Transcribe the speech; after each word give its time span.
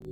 Well, 0.00 0.10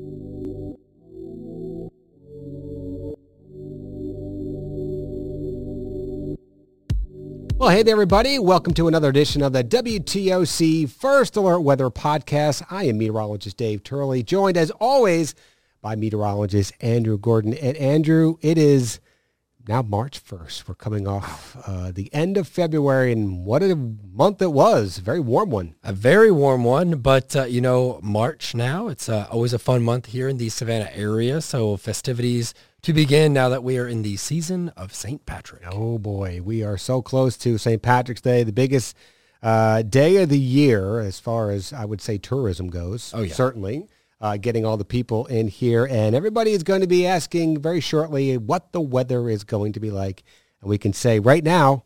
hey 7.69 7.85
there, 7.85 7.93
everybody. 7.93 8.41
Welcome 8.41 8.75
to 8.75 8.89
another 8.89 9.09
edition 9.09 9.43
of 9.43 9.53
the 9.53 9.63
WTOC 9.63 10.91
First 10.91 11.37
Alert 11.37 11.61
Weather 11.61 11.89
Podcast. 11.91 12.67
I 12.69 12.87
am 12.87 12.99
meteorologist 12.99 13.57
Dave 13.57 13.85
Turley, 13.85 14.25
joined 14.25 14.57
as 14.57 14.73
always 14.73 15.37
by 15.83 15.95
meteorologist 15.95 16.73
Andrew 16.81 17.17
Gordon. 17.17 17.55
And 17.55 17.77
Andrew, 17.77 18.39
it 18.41 18.59
is 18.59 18.99
now 19.69 19.83
March 19.83 20.25
1st. 20.25 20.69
We're 20.69 20.75
coming 20.75 21.07
off 21.09 21.57
uh, 21.67 21.91
the 21.93 22.13
end 22.13 22.37
of 22.37 22.47
February, 22.47 23.13
and 23.13 23.45
what 23.45 23.63
a 23.63 23.75
month 23.75 24.41
it 24.41 24.53
was. 24.53 24.99
A 24.99 25.01
Very 25.01 25.21
warm 25.21 25.51
one. 25.51 25.75
A 25.83 25.93
very 25.93 26.31
warm 26.31 26.65
one, 26.65 26.99
but 26.99 27.35
uh, 27.35 27.45
you 27.45 27.61
know, 27.61 28.01
March 28.03 28.55
now, 28.55 28.89
it's 28.89 29.09
uh, 29.09 29.27
always 29.31 29.53
a 29.53 29.59
fun 29.59 29.83
month 29.83 30.07
here 30.07 30.29
in 30.29 30.39
the 30.39 30.49
Savannah 30.49 30.91
area. 30.93 31.41
So 31.41 31.77
festivities 31.77 32.55
to 32.83 32.93
begin 32.93 33.33
now 33.33 33.49
that 33.49 33.65
we 33.65 33.79
are 33.79 33.89
in 33.89 34.03
the 34.03 34.17
season 34.17 34.69
of 34.77 34.95
St. 34.95 35.27
Patrick. 35.27 35.63
Oh 35.71 35.99
boy, 35.99 36.41
we 36.43 36.63
are 36.63 36.79
so 36.79 37.03
close 37.03 37.37
to 37.39 37.59
St. 37.59 37.83
Patrick's 37.83 38.21
Day, 38.21 38.45
the 38.45 38.53
biggest 38.53 38.97
uh, 39.43 39.83
day 39.83 40.17
of 40.23 40.29
the 40.29 40.39
year 40.39 41.01
as 41.01 41.19
far 41.19 41.51
as 41.51 41.73
I 41.73 41.85
would 41.85 42.01
say 42.01 42.19
tourism 42.19 42.69
goes. 42.69 43.13
Oh, 43.15 43.23
yeah. 43.23 43.35
Certainly. 43.35 43.89
Uh, 44.19 44.39
getting 44.39 44.65
all 44.65 44.79
the 44.79 44.85
people 44.85 45.27
in 45.27 45.47
here. 45.47 45.85
And 45.85 46.17
everybody 46.17 46.53
is 46.53 46.63
going 46.63 46.81
to 46.81 46.87
be 46.87 47.07
asking 47.07 47.61
very 47.61 47.81
shortly 47.81 48.39
what 48.39 48.73
the 48.73 48.81
weather 48.81 49.29
is 49.29 49.45
going 49.45 49.75
to 49.75 49.81
be 49.81 49.91
like. 49.91 50.23
And 50.63 50.71
we 50.71 50.79
can 50.79 50.95
say 50.95 51.19
right 51.19 51.45
now, 51.45 51.85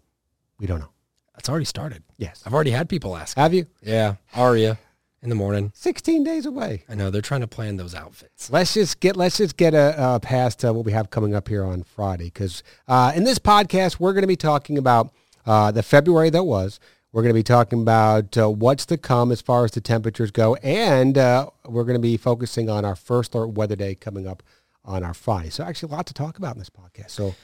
we 0.59 0.69
don't 0.69 0.79
know. 0.79 0.93
It's 1.37 1.49
already 1.49 1.65
started. 1.65 2.05
Yes. 2.19 2.43
I've 2.47 2.55
already 2.55 2.71
had 2.71 2.89
people 2.89 3.17
ask. 3.17 3.37
Have 3.37 3.53
you? 3.53 3.67
Yeah, 3.83 4.17
Aria 4.35 4.79
in 5.23 5.29
the 5.29 5.35
morning. 5.35 5.73
16 5.75 6.25
days 6.25 6.47
away. 6.47 6.85
I 6.89 6.95
know 6.95 7.11
they're 7.11 7.23
trying 7.23 7.41
to 7.43 7.47
plan 7.47 7.77
those 7.77 7.95
outfits. 7.95 8.51
Let's 8.51 8.75
just 8.75 9.01
get 9.01 9.17
let's 9.17 9.39
just 9.39 9.57
get 9.57 9.75
a, 9.75 9.99
uh 9.99 10.19
past 10.19 10.65
uh, 10.65 10.73
what 10.73 10.85
we 10.85 10.93
have 10.93 11.11
coming 11.11 11.35
up 11.35 11.49
here 11.49 11.65
on 11.65 11.83
Friday 11.83 12.27
because 12.27 12.63
uh, 12.89 13.13
in 13.15 13.25
this 13.25 13.39
podcast 13.39 14.01
we're 14.01 14.13
going 14.13 14.23
to 14.23 14.29
be 14.29 14.37
talking 14.37 14.79
about 14.79 15.13
uh, 15.47 15.71
the 15.71 15.83
February 15.83 16.31
that 16.31 16.45
was. 16.45 16.81
We're 17.13 17.23
going 17.23 17.35
to 17.35 17.39
be 17.39 17.43
talking 17.43 17.83
about 17.83 18.37
uh, 18.39 18.49
what's 18.49 18.87
to 18.87 18.97
come 18.97 19.33
as 19.33 19.41
far 19.41 19.65
as 19.65 19.73
the 19.73 19.81
temperatures 19.81 20.31
go, 20.31 20.55
and 20.57 21.19
uh, 21.19 21.51
we're 21.67 21.83
going 21.85 21.97
to 21.97 22.01
be 22.01 22.17
focusing 22.17 22.71
on 22.71 22.85
our 22.85 22.95
first 22.95 23.35
alert 23.35 23.49
weather 23.55 23.75
day 23.77 23.97
coming 23.97 24.29
up 24.29 24.43
on 24.85 25.03
our 25.03 25.15
Friday. 25.15 25.51
So 25.51 25.65
actually, 25.65 25.93
a 25.93 25.97
lot 25.97 26.07
to 26.07 26.15
talk 26.15 26.39
about 26.39 26.55
in 26.55 26.61
this 26.61 26.71
podcast. 26.71 27.11
So, 27.11 27.35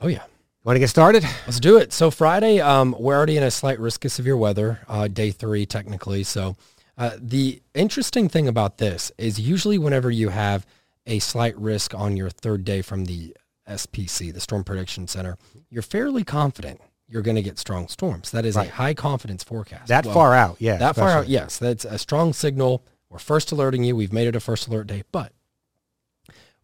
Oh 0.00 0.06
yeah. 0.08 0.22
want 0.64 0.76
to 0.76 0.80
get 0.80 0.90
started? 0.90 1.24
Let's 1.46 1.58
do 1.58 1.76
it. 1.78 1.92
So 1.92 2.10
Friday, 2.10 2.60
um, 2.60 2.94
we're 2.98 3.16
already 3.16 3.36
in 3.36 3.42
a 3.42 3.50
slight 3.50 3.80
risk 3.80 4.04
of 4.04 4.12
severe 4.12 4.36
weather, 4.36 4.80
uh, 4.88 5.08
day 5.08 5.30
three 5.32 5.66
technically. 5.66 6.22
So 6.22 6.56
uh, 6.96 7.12
the 7.18 7.60
interesting 7.74 8.28
thing 8.28 8.46
about 8.46 8.78
this 8.78 9.10
is 9.18 9.40
usually 9.40 9.78
whenever 9.78 10.10
you 10.10 10.28
have 10.28 10.66
a 11.06 11.18
slight 11.18 11.56
risk 11.58 11.94
on 11.94 12.16
your 12.16 12.30
third 12.30 12.64
day 12.64 12.80
from 12.82 13.06
the 13.06 13.36
SPC, 13.68 14.32
the 14.32 14.40
Storm 14.40 14.64
Prediction 14.64 15.08
Center, 15.08 15.36
you're 15.70 15.82
fairly 15.82 16.24
confident 16.24 16.80
you're 17.08 17.22
going 17.22 17.36
to 17.36 17.42
get 17.42 17.58
strong 17.58 17.88
storms. 17.88 18.30
That 18.32 18.44
is 18.44 18.56
Right. 18.56 18.68
a 18.68 18.72
high 18.72 18.94
confidence 18.94 19.42
forecast. 19.44 19.88
That 19.88 20.04
Well, 20.04 20.14
far 20.14 20.34
out, 20.34 20.56
yeah. 20.58 20.76
that 20.78 20.96
far 20.96 21.10
out, 21.10 21.28
yes. 21.28 21.58
That's 21.58 21.84
a 21.84 21.98
strong 21.98 22.32
signal. 22.32 22.82
We're 23.08 23.18
first 23.18 23.52
alerting 23.52 23.84
you. 23.84 23.94
We've 23.94 24.12
made 24.12 24.26
it 24.26 24.34
a 24.36 24.40
first 24.40 24.66
alert 24.66 24.86
day. 24.88 25.04
But 25.12 25.32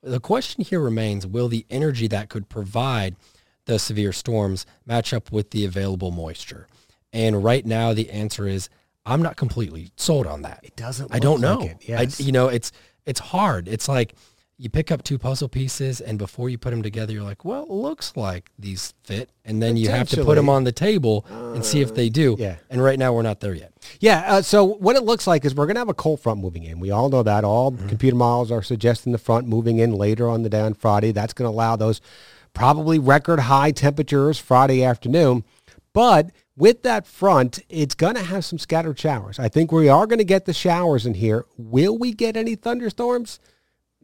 the 0.02 0.20
question 0.20 0.64
here 0.64 0.80
remains, 0.80 1.26
will 1.26 1.48
the 1.48 1.64
energy 1.70 2.08
that 2.08 2.28
could 2.28 2.48
provide 2.48 3.14
the 3.66 3.78
severe 3.78 4.12
storms 4.12 4.66
match 4.84 5.12
up 5.14 5.30
with 5.30 5.50
the 5.50 5.64
available 5.64 6.10
moisture? 6.10 6.66
And 7.12 7.44
right 7.44 7.64
now 7.64 7.92
the 7.92 8.10
answer 8.10 8.48
is 8.48 8.68
I'm 9.06 9.22
not 9.22 9.36
completely 9.36 9.90
sold 9.96 10.26
on 10.26 10.42
that. 10.42 10.60
It 10.62 10.76
doesn't. 10.76 11.12
I 11.14 11.18
don't 11.18 11.40
know. 11.40 11.58
like 11.58 11.88
it, 11.88 11.94
I, 12.20 12.22
you 12.22 12.32
know, 12.32 12.48
it's 12.48 12.72
it's 13.04 13.20
hard. 13.20 13.68
It's 13.68 13.88
like 13.88 14.14
you 14.62 14.70
pick 14.70 14.92
up 14.92 15.02
two 15.02 15.18
puzzle 15.18 15.48
pieces 15.48 16.00
and 16.00 16.20
before 16.20 16.48
you 16.48 16.56
put 16.56 16.70
them 16.70 16.84
together, 16.84 17.12
you're 17.12 17.24
like, 17.24 17.44
well, 17.44 17.64
it 17.64 17.70
looks 17.70 18.16
like 18.16 18.48
these 18.56 18.94
fit. 19.02 19.28
And 19.44 19.60
then 19.60 19.76
you 19.76 19.88
have 19.88 20.08
to 20.10 20.24
put 20.24 20.36
them 20.36 20.48
on 20.48 20.62
the 20.62 20.70
table 20.70 21.26
and 21.28 21.64
see 21.64 21.80
if 21.80 21.96
they 21.96 22.08
do. 22.08 22.36
yeah. 22.38 22.58
And 22.70 22.80
right 22.80 22.96
now 22.96 23.12
we're 23.12 23.22
not 23.22 23.40
there 23.40 23.54
yet. 23.54 23.72
Yeah. 23.98 24.22
Uh, 24.24 24.42
so 24.42 24.62
what 24.62 24.94
it 24.94 25.02
looks 25.02 25.26
like 25.26 25.44
is 25.44 25.52
we're 25.52 25.66
going 25.66 25.74
to 25.74 25.80
have 25.80 25.88
a 25.88 25.94
cold 25.94 26.20
front 26.20 26.40
moving 26.40 26.62
in. 26.62 26.78
We 26.78 26.92
all 26.92 27.08
know 27.08 27.24
that. 27.24 27.42
All 27.42 27.72
computer 27.72 28.14
models 28.16 28.52
are 28.52 28.62
suggesting 28.62 29.10
the 29.10 29.18
front 29.18 29.48
moving 29.48 29.80
in 29.80 29.94
later 29.94 30.28
on 30.28 30.44
the 30.44 30.48
day 30.48 30.60
on 30.60 30.74
Friday. 30.74 31.10
That's 31.10 31.32
going 31.32 31.50
to 31.50 31.52
allow 31.52 31.74
those 31.74 32.00
probably 32.54 33.00
record 33.00 33.40
high 33.40 33.72
temperatures 33.72 34.38
Friday 34.38 34.84
afternoon. 34.84 35.42
But 35.92 36.30
with 36.56 36.82
that 36.84 37.04
front, 37.08 37.58
it's 37.68 37.96
going 37.96 38.14
to 38.14 38.22
have 38.22 38.44
some 38.44 38.60
scattered 38.60 38.96
showers. 38.96 39.40
I 39.40 39.48
think 39.48 39.72
we 39.72 39.88
are 39.88 40.06
going 40.06 40.18
to 40.18 40.24
get 40.24 40.44
the 40.44 40.54
showers 40.54 41.04
in 41.04 41.14
here. 41.14 41.46
Will 41.56 41.98
we 41.98 42.12
get 42.12 42.36
any 42.36 42.54
thunderstorms? 42.54 43.40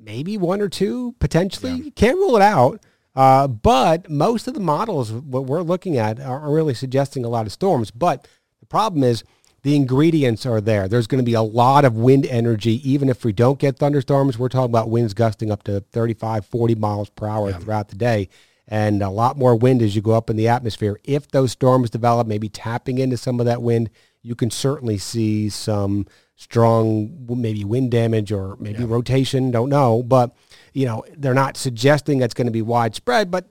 Maybe 0.01 0.37
one 0.39 0.61
or 0.61 0.69
two, 0.69 1.15
potentially. 1.19 1.91
Can't 1.91 2.17
rule 2.17 2.37
it 2.37 2.43
out. 2.43 2.81
Uh, 3.15 3.49
but 3.49 4.09
most 4.09 4.47
of 4.47 4.55
the 4.55 4.61
models, 4.61 5.11
what 5.11 5.47
we're 5.47 5.63
looking 5.63 5.97
at, 5.97 6.21
are 6.21 6.51
really 6.51 6.75
suggesting 6.75 7.25
a 7.25 7.29
lot 7.29 7.47
of 7.47 7.53
storms. 7.53 7.91
But 7.91 8.29
the 8.61 8.67
problem 8.67 9.03
is 9.03 9.25
the 9.63 9.75
ingredients 9.75 10.47
are 10.47 10.61
there. 10.61 10.87
There's 10.87 11.09
going 11.09 11.19
to 11.19 11.29
be 11.29 11.35
a 11.35 11.43
lot 11.43 11.85
of 11.85 11.97
wind 11.97 12.27
energy. 12.27 12.81
Even 12.89 13.09
if 13.09 13.25
we 13.25 13.33
don't 13.33 13.59
get 13.59 13.79
thunderstorms, 13.79 14.39
we're 14.39 14.49
talking 14.49 14.71
about 14.71 14.89
winds 14.89 15.15
gusting 15.15 15.51
up 15.51 15.65
to 15.65 15.81
35, 15.81 16.47
40 16.47 16.75
miles 16.77 17.11
per 17.11 17.27
hour 17.27 17.53
throughout 17.53 17.89
the 17.89 17.97
day. 17.97 18.29
And 18.69 19.03
a 19.03 19.11
lot 19.11 19.37
more 19.37 19.57
wind 19.57 19.83
as 19.83 19.97
you 19.97 20.03
go 20.03 20.13
up 20.13 20.31
in 20.31 20.37
the 20.37 20.47
atmosphere. 20.47 21.01
If 21.03 21.29
those 21.31 21.53
storms 21.53 21.91
develop, 21.91 22.27
maybe 22.27 22.49
tapping 22.49 22.99
into 22.99 23.17
some 23.17 23.41
of 23.41 23.47
that 23.47 23.63
wind, 23.63 23.91
you 24.23 24.35
can 24.35 24.51
certainly 24.51 24.99
see 24.99 25.49
some 25.49 26.07
strong 26.39 27.27
maybe 27.29 27.65
wind 27.65 27.91
damage 27.91 28.31
or 28.33 28.57
maybe 28.61 28.85
rotation, 28.85 29.51
don't 29.51 29.69
know. 29.69 30.05
But, 30.05 30.35
you 30.73 30.87
know, 30.87 31.05
they're 31.17 31.35
not 31.35 31.57
suggesting 31.57 32.19
that's 32.19 32.33
going 32.33 32.47
to 32.47 32.53
be 32.53 32.63
widespread, 32.63 33.31
but 33.31 33.49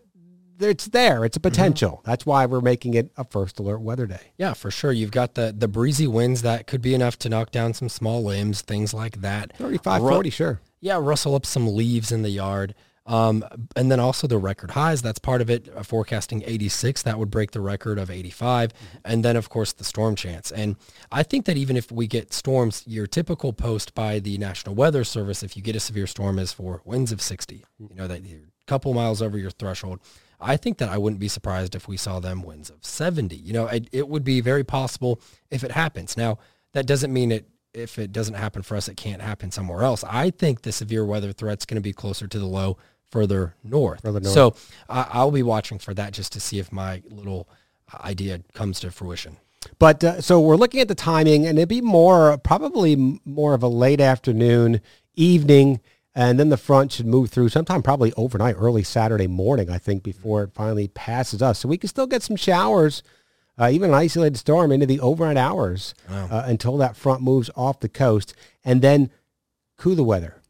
it's 0.60 0.86
there. 0.86 1.26
It's 1.26 1.36
a 1.36 1.40
mm-hmm. 1.40 1.50
potential. 1.50 2.02
That's 2.06 2.26
why 2.26 2.46
we're 2.46 2.62
making 2.62 2.94
it 2.94 3.12
a 3.18 3.26
first 3.26 3.60
alert 3.60 3.82
weather 3.82 4.08
day. 4.08 4.32
Yeah, 4.38 4.54
for 4.54 4.72
sure. 4.72 4.94
You've 4.94 5.12
got 5.12 5.36
the, 5.36 5.54
the 5.56 5.68
breezy 5.68 6.08
winds 6.08 6.44
that 6.44 6.66
could 6.66 6.82
be 6.82 6.96
enough 6.96 7.20
to 7.20 7.30
knock 7.30 7.52
down 7.52 7.74
some 7.74 7.90
small 7.90 8.24
limbs, 8.24 8.62
things 8.62 8.94
like 8.94 9.20
that. 9.20 9.56
35, 9.58 10.02
Ru- 10.02 10.10
40, 10.10 10.30
sure. 10.30 10.62
Yeah, 10.80 10.98
rustle 11.02 11.36
up 11.36 11.46
some 11.46 11.76
leaves 11.76 12.14
in 12.14 12.22
the 12.22 12.30
yard. 12.30 12.74
Um, 13.08 13.46
and 13.76 13.90
then 13.90 14.02
also 14.02 14.28
the 14.28 14.38
record 14.38 14.72
highs. 14.72 15.02
That's 15.02 15.18
part 15.18 15.42
of 15.42 15.50
it. 15.50 15.70
Uh, 15.74 15.82
forecasting 15.82 16.44
86, 16.46 17.04
that 17.04 17.18
would 17.18 17.32
break 17.32 17.52
the 17.52 17.62
record 17.62 17.98
of 17.98 18.12
85. 18.12 18.74
And 19.06 19.24
then, 19.24 19.38
of 19.38 19.50
course, 19.50 19.72
the 19.72 19.86
storm 19.86 20.16
chance. 20.16 20.52
And 20.52 20.76
I 21.10 21.24
think 21.24 21.46
that 21.46 21.56
even 21.56 21.78
if 21.78 21.90
we 21.90 22.06
get 22.06 22.34
storms, 22.34 22.84
your 22.86 23.08
typical 23.08 23.54
post 23.54 23.96
by 23.96 24.20
the 24.20 24.38
National 24.38 24.76
Weather 24.76 25.06
Service, 25.06 25.42
if 25.42 25.56
you 25.56 25.64
get 25.64 25.76
a 25.76 25.80
severe 25.80 26.06
storm, 26.06 26.38
is 26.38 26.52
for 26.52 26.82
winds 26.84 27.14
of 27.14 27.22
60. 27.22 27.64
You 27.80 27.96
know, 27.96 28.08
that 28.08 28.26
you're 28.26 28.40
a 28.40 28.66
couple 28.68 28.94
miles 28.94 29.22
over 29.22 29.38
your 29.38 29.52
threshold. 29.52 30.02
I 30.40 30.58
think 30.58 30.78
that 30.80 30.90
I 30.90 30.98
wouldn't 30.98 31.22
be 31.22 31.30
surprised 31.30 31.76
if 31.76 31.88
we 31.88 31.96
saw 31.96 32.20
them 32.20 32.44
winds 32.44 32.70
of 32.70 32.84
70. 32.86 33.38
You 33.38 33.54
know, 33.54 33.68
it, 33.68 33.88
it 33.94 34.10
would 34.10 34.26
be 34.26 34.42
very 34.42 34.66
possible 34.66 35.22
if 35.50 35.64
it 35.64 35.72
happens. 35.72 36.18
Now, 36.18 36.40
that 36.74 36.86
doesn't 36.86 37.14
mean 37.14 37.32
it 37.32 37.48
if 37.74 38.00
it 38.00 38.12
doesn't 38.12 38.34
happen 38.34 38.64
for 38.64 38.76
us, 38.76 38.88
it 38.88 38.98
can't 38.98 39.22
happen 39.22 39.52
somewhere 39.52 39.84
else. 39.84 40.04
I 40.04 40.32
think 40.32 40.64
the 40.64 40.72
severe 40.72 41.06
weather 41.06 41.32
threat's 41.32 41.66
going 41.66 41.76
to 41.76 41.82
be 41.82 41.94
closer 41.94 42.28
to 42.28 42.40
the 42.40 42.46
low 42.46 42.78
further 43.12 43.56
north. 43.64 44.02
Further 44.02 44.20
north. 44.20 44.34
So 44.34 44.56
I 44.90 45.08
I'll 45.12 45.32
be 45.32 45.44
watching 45.44 45.80
for 45.80 45.94
that 45.94 46.14
just 46.14 46.34
to 46.34 46.40
see 46.40 46.60
if 46.60 46.72
my 46.72 47.02
little 47.10 47.48
idea 48.04 48.42
comes 48.54 48.80
to 48.82 48.92
fruition. 48.92 49.38
But 49.80 50.04
uh, 50.04 50.22
so 50.22 50.40
we're 50.40 50.56
looking 50.56 50.80
at 50.82 50.88
the 50.88 50.96
timing, 50.96 51.46
and 51.46 51.58
it'd 51.58 51.70
be 51.70 51.82
more 51.82 52.38
probably 52.38 53.20
more 53.26 53.54
of 53.54 53.64
a 53.64 53.68
late 53.68 54.00
afternoon, 54.02 54.82
evening, 55.16 55.80
and 56.16 56.40
then 56.40 56.50
the 56.50 56.58
front 56.58 56.92
should 56.94 57.06
move 57.06 57.30
through 57.30 57.50
sometime 57.50 57.82
probably 57.84 58.14
overnight, 58.14 58.56
early 58.58 58.84
Saturday 58.84 59.28
morning, 59.28 59.70
I 59.70 59.78
think, 59.78 60.04
before 60.04 60.44
it 60.44 60.54
finally 60.54 60.88
passes 60.90 61.42
us. 61.42 61.60
So 61.60 61.68
we 61.70 61.78
can 61.78 61.90
still 61.90 62.08
get 62.08 62.24
some 62.24 62.36
showers, 62.36 63.04
uh, 63.60 63.70
even 63.72 63.90
an 63.90 63.96
isolated 63.96 64.38
storm 64.38 64.72
into 64.72 64.86
the 64.86 65.00
overnight 65.00 65.38
hours 65.38 65.94
Wow. 66.10 66.28
uh, 66.32 66.44
until 66.46 66.78
that 66.78 66.96
front 66.96 67.22
moves 67.22 67.50
off 67.56 67.80
the 67.80 67.90
coast, 67.90 68.34
and 68.64 68.82
then 68.82 69.10
cooler 69.78 70.04
weather. 70.04 70.42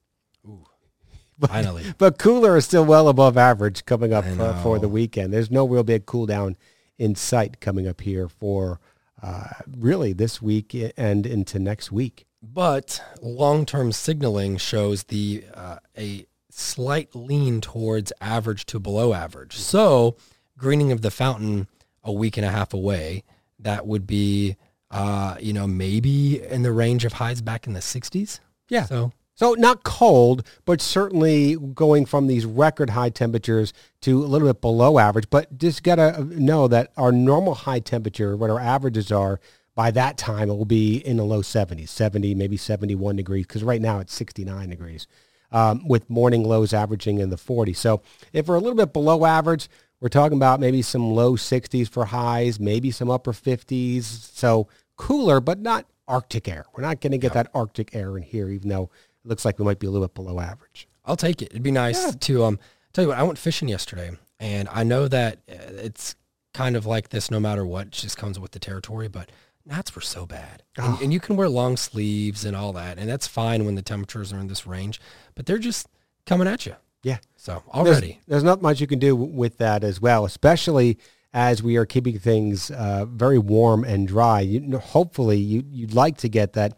Finally. 1.46 1.84
But 1.97 2.17
cooler 2.17 2.58
is 2.58 2.66
still 2.66 2.85
well 2.85 3.08
above 3.09 3.38
average 3.38 3.85
coming 3.85 4.14
up 4.14 4.26
uh, 4.26 4.61
for 4.64 4.79
the 4.79 4.90
weekend. 4.90 5.32
There's 5.34 5.52
no 5.52 5.67
real 5.67 5.84
big 5.84 6.06
cool 6.06 6.26
down 6.26 6.56
in 6.97 7.16
sight 7.16 7.59
coming 7.59 7.88
up 7.88 8.02
here 8.02 8.28
for 8.28 8.79
uh, 9.22 9.50
really 9.78 10.14
this 10.14 10.41
week 10.41 10.76
and 10.97 11.26
into 11.26 11.59
next 11.59 11.91
week. 11.91 12.26
But 12.41 13.02
long-term 13.22 13.91
signaling 13.91 14.58
shows 14.58 15.03
the 15.03 15.44
uh, 15.53 15.78
a 15.97 16.26
slight 16.50 17.16
lean 17.16 17.61
towards 17.61 18.11
average 18.22 18.66
to 18.67 18.79
below 18.79 19.14
average. 19.14 19.58
So 19.58 20.17
greening 20.58 20.91
of 20.91 21.02
the 21.02 21.11
fountain 21.11 21.67
a 22.03 22.11
week 22.11 22.38
and 22.38 22.46
a 22.46 22.50
half 22.50 22.73
away, 22.73 23.23
that 23.59 23.85
would 23.85 24.08
be, 24.08 24.56
uh, 24.91 25.35
you 25.40 25.53
know, 25.53 25.67
maybe 25.67 26.41
in 26.41 26.64
the 26.64 26.72
range 26.72 27.06
of 27.06 27.14
highs 27.14 27.41
back 27.41 27.67
in 27.67 27.73
the 27.73 27.79
60s. 27.79 28.40
Yeah. 28.70 28.85
So 28.85 29.11
So 29.37 29.53
not 29.53 29.84
cold, 29.84 30.41
but 30.66 30.81
certainly 30.81 31.55
going 31.55 32.07
from 32.07 32.25
these 32.25 32.43
record 32.43 32.89
high 32.89 33.11
temperatures 33.11 33.72
to 34.01 34.23
a 34.23 34.25
little 34.25 34.47
bit 34.47 34.61
below 34.61 34.97
average. 34.97 35.29
But 35.29 35.59
just 35.59 35.84
got 35.84 35.95
to 35.95 36.23
know 36.23 36.67
that 36.67 36.91
our 36.97 37.11
normal 37.11 37.53
high 37.53 37.79
temperature, 37.79 38.35
what 38.35 38.49
our 38.49 38.59
averages 38.59 39.11
are, 39.11 39.39
by 39.75 39.91
that 39.91 40.17
time 40.17 40.49
it 40.49 40.55
will 40.55 40.66
be 40.66 40.97
in 40.97 41.17
the 41.17 41.23
low 41.23 41.43
70s, 41.43 41.89
70, 41.89 42.34
maybe 42.34 42.57
71 42.57 43.16
degrees, 43.16 43.45
because 43.45 43.63
right 43.63 43.79
now 43.79 43.99
it's 43.99 44.13
69 44.16 44.69
degrees. 44.69 45.05
um, 45.51 45.87
with 45.87 46.09
morning 46.09 46.43
lows 46.43 46.73
averaging 46.73 47.19
in 47.19 47.29
the 47.29 47.37
40s. 47.37 47.78
So 47.78 48.01
if 48.34 48.47
we're 48.47 48.55
a 48.55 48.59
little 48.59 48.75
bit 48.75 48.93
below 48.93 49.25
average, 49.25 49.69
we're 49.99 50.09
talking 50.09 50.37
about 50.37 50.59
maybe 50.59 50.81
some 50.81 51.11
low 51.13 51.34
60s 51.34 51.89
for 51.89 52.05
highs, 52.05 52.59
maybe 52.59 52.91
some 52.91 53.09
upper 53.09 53.34
50s. 53.34 54.03
So 54.03 54.67
cooler, 54.95 55.39
but 55.39 55.59
not 55.59 55.85
Arctic 56.07 56.47
air. 56.47 56.66
We're 56.75 56.84
not 56.84 57.01
going 57.01 57.11
to 57.11 57.17
get 57.17 57.34
that 57.34 57.49
Arctic 57.53 57.95
air 57.95 58.17
in 58.17 58.23
here, 58.23 58.49
even 58.49 58.69
though 58.69 58.89
it 59.28 59.29
looks 59.29 59.44
like 59.46 59.59
we 59.59 59.66
might 59.66 59.79
be 59.79 59.88
a 59.88 59.91
little 59.91 60.08
bit 60.08 60.16
below 60.16 60.40
average. 60.40 60.88
I'll 61.06 61.18
take 61.18 61.41
it. 61.41 61.47
It'd 61.52 61.64
be 61.64 61.72
nice 61.72 62.02
Yeah. 62.06 62.12
to 62.20 62.44
um 62.46 62.59
tell 62.94 63.03
you 63.03 63.09
what. 63.09 63.18
I 63.18 63.24
went 63.24 63.38
fishing 63.38 63.68
yesterday, 63.68 64.12
and 64.40 64.70
I 64.72 64.84
know 64.84 65.08
that 65.09 65.40
uh, 65.50 65.56
it's 65.84 66.16
kind 66.53 66.76
of 66.76 66.85
like 66.85 67.09
this 67.09 67.29
no 67.29 67.40
matter 67.40 67.66
what. 67.66 67.88
It 67.88 67.91
just 67.91 68.18
comes 68.18 68.40
with 68.40 68.52
the 68.52 68.59
territory, 68.59 69.08
but 69.09 69.29
gnats 69.66 69.94
were 69.96 70.02
so 70.02 70.26
bad, 70.26 70.64
and, 70.78 70.85
Oh. 70.96 71.00
and 71.03 71.12
you 71.14 71.20
can 71.20 71.35
wear 71.35 71.50
long 71.50 71.76
sleeves 71.78 72.46
and 72.46 72.56
all 72.56 72.72
that, 72.74 72.97
and 72.97 73.09
that's 73.09 73.28
fine 73.28 73.66
when 73.66 73.76
the 73.76 73.82
temperatures 73.82 74.32
are 74.32 74.40
in 74.40 74.47
this 74.47 74.66
range. 74.66 75.00
But 75.35 75.46
they're 75.46 75.58
just 75.59 75.88
coming 76.26 76.47
at 76.47 76.66
you. 76.66 76.76
Yeah. 77.03 77.18
So 77.35 77.64
already, 77.73 78.20
There's, 78.28 78.44
not 78.44 78.62
much 78.62 78.80
you 78.82 78.88
can 78.88 79.00
do 79.00 79.16
with 79.16 79.58
that 79.58 79.84
as 79.84 80.02
well, 80.02 80.26
especially 80.26 80.97
as 81.34 81.62
we 81.62 81.76
are 81.78 81.85
keeping 81.85 82.18
things 82.18 82.72
uh, 82.72 83.06
very 83.06 83.38
warm 83.38 83.84
and 83.84 84.08
dry. 84.08 84.40
You, 84.41 84.78
hopefully, 84.80 85.38
you, 85.38 85.64
you'd 85.70 85.94
like 85.94 86.18
to 86.20 86.30
get 86.30 86.53
that 86.53 86.73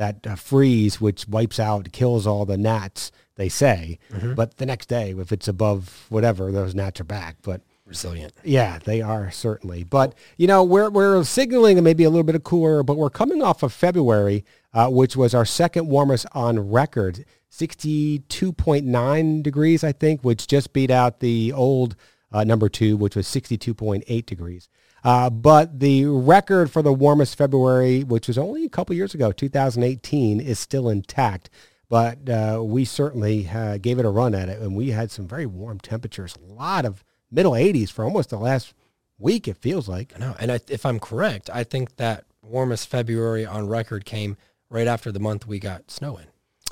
that 0.00 0.26
uh, 0.26 0.34
freeze, 0.34 1.00
which 1.00 1.28
wipes 1.28 1.60
out, 1.60 1.92
kills 1.92 2.26
all 2.26 2.44
the 2.46 2.56
gnats. 2.56 3.12
They 3.36 3.48
say, 3.48 3.98
Mm-hmm. 4.12 4.34
but 4.34 4.56
the 4.56 4.66
next 4.66 4.86
day, 4.88 5.14
if 5.16 5.30
it's 5.32 5.46
above 5.48 6.06
whatever, 6.08 6.50
those 6.50 6.74
gnats 6.74 7.00
are 7.00 7.04
back. 7.04 7.36
But 7.42 7.60
resilient. 7.86 8.32
yeah, 8.44 8.78
they 8.84 9.00
are 9.02 9.30
certainly. 9.30 9.82
But 9.84 10.14
you 10.36 10.46
know, 10.46 10.62
we're 10.64 10.90
we're 10.90 11.22
signaling 11.24 11.82
maybe 11.82 12.04
a 12.04 12.10
little 12.10 12.24
bit 12.24 12.34
of 12.34 12.44
cooler, 12.44 12.82
but 12.82 12.96
we're 12.96 13.10
coming 13.10 13.42
off 13.42 13.62
of 13.62 13.72
February, 13.72 14.44
uh, 14.74 14.88
which 14.88 15.16
was 15.16 15.34
our 15.34 15.44
second 15.46 15.86
warmest 15.88 16.26
on 16.32 16.70
record, 16.70 17.24
sixty-two 17.48 18.52
point 18.52 18.84
nine 18.86 19.42
degrees, 19.42 19.82
I 19.84 19.92
think, 19.92 20.22
which 20.22 20.46
just 20.46 20.72
beat 20.72 20.90
out 20.90 21.20
the 21.20 21.52
old 21.52 21.96
uh, 22.32 22.44
number 22.44 22.68
two, 22.68 22.96
which 22.96 23.16
was 23.16 23.26
sixty-two 23.26 23.74
point 23.74 24.04
eight 24.06 24.26
degrees. 24.26 24.68
Uh, 25.02 25.30
but 25.30 25.80
the 25.80 26.04
record 26.06 26.70
for 26.70 26.82
the 26.82 26.92
warmest 26.92 27.36
February, 27.38 28.04
which 28.04 28.28
was 28.28 28.36
only 28.38 28.64
a 28.64 28.68
couple 28.68 28.94
years 28.94 29.14
ago, 29.14 29.32
2018, 29.32 30.40
is 30.40 30.58
still 30.58 30.88
intact. 30.88 31.50
But 31.88 32.28
uh, 32.28 32.60
we 32.62 32.84
certainly 32.84 33.48
uh, 33.48 33.78
gave 33.78 33.98
it 33.98 34.04
a 34.04 34.10
run 34.10 34.34
at 34.34 34.48
it, 34.48 34.60
and 34.60 34.76
we 34.76 34.90
had 34.90 35.10
some 35.10 35.26
very 35.26 35.46
warm 35.46 35.80
temperatures. 35.80 36.36
A 36.48 36.52
lot 36.52 36.84
of 36.84 37.02
middle 37.30 37.52
80s 37.52 37.90
for 37.90 38.04
almost 38.04 38.30
the 38.30 38.38
last 38.38 38.74
week, 39.18 39.48
it 39.48 39.56
feels 39.56 39.88
like. 39.88 40.12
I 40.14 40.18
know. 40.20 40.36
And 40.38 40.52
I, 40.52 40.60
if 40.68 40.86
I'm 40.86 41.00
correct, 41.00 41.50
I 41.52 41.64
think 41.64 41.96
that 41.96 42.24
warmest 42.42 42.88
February 42.88 43.44
on 43.44 43.66
record 43.68 44.04
came 44.04 44.36
right 44.68 44.86
after 44.86 45.10
the 45.10 45.18
month 45.20 45.46
we 45.46 45.58
got 45.58 45.90
snow 45.90 46.16
in. 46.16 46.26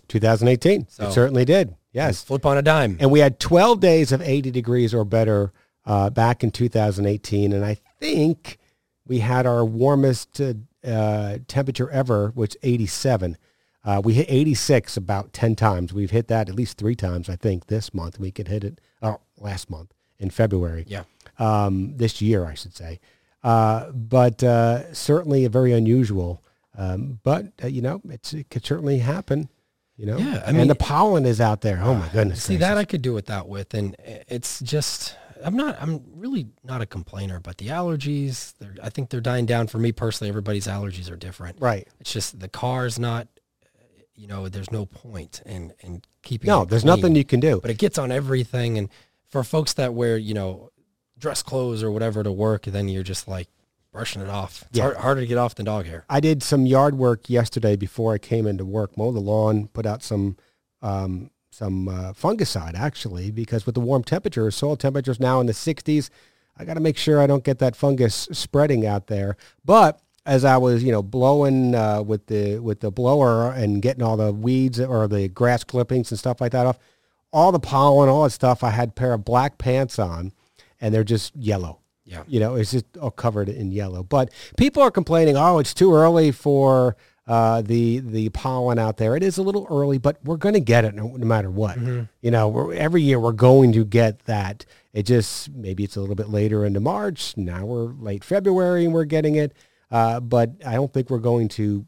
2018. 0.09 0.87
So- 0.89 1.09
it 1.09 1.13
certainly 1.13 1.45
did. 1.45 1.75
Yes. 1.93 2.23
Flip 2.23 2.45
on 2.47 2.59
a 2.59 2.63
dime. 2.63 2.97
And 3.01 3.11
we 3.11 3.19
had 3.21 3.41
12 3.41 3.81
days 3.81 4.13
of 4.13 4.21
80 4.23 4.51
degrees 4.51 4.95
or 4.95 5.05
better 5.05 5.53
uh, 5.85 6.11
back 6.11 6.45
in 6.45 6.51
2018. 6.51 7.53
And 7.53 7.65
I 7.65 7.79
think 8.00 8.59
we 9.06 9.21
had 9.21 9.47
our 9.47 9.65
warmest 9.65 10.41
uh, 10.41 10.55
uh, 10.87 11.39
temperature 11.49 11.91
ever, 11.91 12.31
which 12.35 12.56
87. 12.62 13.37
Uh, 13.85 14.03
we 14.05 14.15
hit 14.15 14.27
86 14.29 14.97
about 14.97 15.33
10 15.33 15.55
times. 15.56 15.93
We've 15.93 16.11
hit 16.11 16.29
that 16.29 16.49
at 16.49 16.55
least 16.55 16.77
three 16.79 16.95
times, 16.95 17.29
I 17.29 17.37
think, 17.37 17.67
this 17.69 17.95
month. 17.95 18.19
We 18.19 18.31
could 18.31 18.49
hit 18.49 18.65
it 18.65 18.81
oh, 19.03 19.21
last 19.39 19.71
month 19.71 19.93
in 20.19 20.31
February. 20.31 20.85
Yeah. 20.87 21.05
um, 21.39 21.97
this 21.97 22.21
year, 22.21 22.45
I 22.45 22.55
should 22.55 22.77
say. 22.77 23.00
Uh, 23.43 23.91
but 23.93 24.43
uh, 24.43 24.93
certainly 24.93 25.45
a 25.45 25.49
very 25.49 25.73
unusual. 25.73 26.43
Um, 26.77 27.21
but 27.23 27.47
uh, 27.62 27.69
you 27.69 27.81
know, 27.83 28.03
it's, 28.09 28.33
it 28.35 28.50
could 28.50 28.67
certainly 28.67 28.99
happen. 28.99 29.49
You 29.97 30.06
know, 30.06 30.17
Yeah, 30.19 30.43
I 30.45 30.49
and 30.49 30.59
mean- 30.59 30.69
the 30.69 30.75
pollen 30.75 31.25
is 31.25 31.41
out 31.41 31.61
there. 31.62 31.81
Oh 31.83 31.95
my 31.95 32.09
goodness! 32.09 32.43
See 32.45 32.56
that 32.56 32.77
I 32.79 32.85
could 32.85 33.03
do 33.03 33.12
without 33.15 33.49
with, 33.49 33.75
and 33.75 33.97
it's 34.29 34.61
just 34.61 35.17
I'm 35.44 35.56
not 35.56 35.76
I'm 35.81 36.02
really 36.14 36.46
not 36.64 36.81
a 36.81 36.87
complainer, 36.87 37.40
but 37.40 37.58
the 37.58 37.69
allergies, 37.69 38.55
they're, 38.58 38.75
I 38.82 38.90
think 38.90 39.11
they're 39.11 39.20
dying 39.20 39.46
down 39.46 39.67
for 39.67 39.79
me 39.79 39.93
personally. 39.93 40.29
Everybody's 40.29 40.67
allergies 40.67 41.11
are 41.11 41.17
different. 41.17 41.56
right. 41.61 41.87
It's 42.00 42.12
just 42.12 42.38
the 42.40 42.49
car's 42.49 42.99
not, 42.99 43.29
you 44.14 44.26
know, 44.26 44.49
there's 44.49 44.70
no 44.73 44.87
point 44.87 45.43
in 45.46 45.73
in 45.81 46.02
keeping. 46.23 46.49
No, 46.49 46.64
there's 46.64 46.82
clean. 46.82 46.96
nothing 46.96 47.14
you 47.17 47.25
can 47.25 47.40
do. 47.40 47.61
but 47.61 47.70
it 47.70 47.79
gets 47.79 47.99
on 47.99 48.11
everything, 48.12 48.76
and 48.79 48.88
for 49.31 49.44
folks 49.44 49.75
that 49.75 49.94
wear 49.94 50.17
you 50.17 50.35
know 50.35 50.70
dress 51.19 51.43
clothes 51.43 51.82
or 51.82 51.90
whatever 51.90 52.23
to 52.23 52.32
work, 52.32 52.62
then 52.64 52.88
you're 52.88 53.02
just 53.02 53.26
like 53.29 53.49
brushing 53.93 54.23
it 54.23 54.29
off. 54.29 54.64
It's 54.70 54.79
Yeah. 54.79 54.85
hard, 54.85 54.96
harder 54.99 55.20
to 55.23 55.26
get 55.26 55.38
off 55.38 55.55
than 55.56 55.67
dog 55.67 55.87
hair. 55.87 56.05
I 56.08 56.20
did 56.20 56.43
some 56.43 56.67
yard 56.67 56.96
work 56.96 57.29
yesterday 57.31 57.75
before 57.75 58.12
I 58.14 58.19
came 58.19 58.46
into 58.46 58.64
work. 58.64 58.96
Mow 58.96 59.11
the 59.12 59.20
lawn, 59.20 59.69
put 59.73 59.87
out 59.87 60.02
some 60.02 60.37
um, 60.82 61.31
some 61.59 61.89
uh, 61.89 62.13
fungicide 62.13 62.75
actually, 62.75 63.33
because 63.33 63.67
with 63.67 63.75
the 63.75 63.81
warm 63.81 64.05
temperatures, 64.05 64.55
soil 64.55 64.77
temperatures 64.77 65.19
now 65.19 65.41
in 65.41 65.47
the 65.47 65.53
60s, 65.53 66.09
I 66.57 66.65
got 66.65 66.75
to 66.75 66.81
make 66.81 66.97
sure 66.97 67.21
I 67.21 67.27
don't 67.27 67.43
get 67.43 67.59
that 67.59 67.75
fungus 67.75 68.29
spreading 68.33 68.87
out 68.87 69.09
there. 69.09 69.37
But 69.65 70.01
as 70.25 70.45
I 70.45 70.57
was, 70.57 70.85
you 70.85 70.93
know, 70.93 71.03
blowing 71.03 71.75
uh, 71.75 72.03
with 72.03 72.27
the 72.27 72.59
with 72.59 72.81
the 72.81 72.93
blower 72.93 73.51
and 73.51 73.83
getting 73.83 74.03
all 74.03 74.17
the 74.17 74.33
weeds 74.33 74.79
or 74.79 75.09
the 75.09 75.29
grass 75.29 75.65
clippings 75.65 76.13
and 76.13 76.19
stuff 76.19 76.41
like 76.41 76.53
that 76.53 76.67
off, 76.67 76.79
all 77.33 77.51
the 77.51 77.59
pollen, 77.59 78.09
all 78.09 78.23
that 78.23 78.31
stuff, 78.31 78.63
I 78.63 78.71
had 78.71 78.91
a 78.91 78.93
pair 78.93 79.13
of 79.13 79.25
black 79.25 79.59
pants 79.59 79.99
on, 79.99 80.33
and 80.81 80.95
they're 80.95 81.05
just 81.05 81.35
yellow. 81.35 81.81
Yeah. 82.05 82.23
You 82.27 82.41
know, 82.41 82.55
it's 82.55 82.71
just 82.71 82.87
all 82.97 83.11
covered 83.11 83.49
in 83.49 83.73
yellow. 83.73 84.03
But 84.03 84.33
people 84.57 84.83
are 84.83 84.91
complaining, 84.91 85.37
oh, 85.37 85.59
it's 85.59 85.75
too 85.75 85.93
early 85.93 86.31
for 86.31 86.97
uh, 87.29 87.61
the 87.61 87.99
the 87.99 88.31
pollen 88.31 88.79
out 88.79 88.97
there. 88.97 89.15
It 89.15 89.23
is 89.23 89.37
a 89.37 89.43
little 89.43 89.67
early, 89.71 89.99
but 89.99 90.17
we're 90.25 90.39
going 90.39 90.55
to 90.55 90.61
get 90.61 90.87
it 90.87 90.95
no, 90.95 91.09
no 91.09 91.27
matter 91.27 91.51
what. 91.51 91.77
You 92.23 92.31
know, 92.31 92.49
we're, 92.49 92.75
every 92.75 93.03
year 93.03 93.21
we're 93.21 93.33
going 93.33 93.71
to 93.73 93.85
get 93.85 94.21
that. 94.25 94.65
It 94.95 95.03
just 95.03 95.51
maybe 95.51 95.85
it's 95.85 95.97
a 95.97 96.01
little 96.01 96.15
bit 96.15 96.31
later 96.31 96.65
into 96.65 96.81
March. 96.81 97.37
Now 97.37 97.67
we're 97.67 97.93
late 97.93 98.25
February 98.25 98.87
and 98.87 98.95
we're 98.95 99.05
getting 99.05 99.35
it. 99.37 99.53
Uh, 99.91 100.21
but 100.21 100.53
I 100.67 100.75
don't 100.75 100.93
think 100.93 101.11
we're 101.11 101.19
going 101.19 101.49
to 101.49 101.87